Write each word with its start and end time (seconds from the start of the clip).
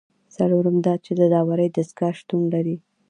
څلورم 0.35 0.75
دا 0.85 0.93
چې 1.05 1.11
د 1.19 1.21
داورۍ 1.33 1.67
دستگاه 1.77 2.13
شتون 2.19 2.41
ولري. 2.45 2.77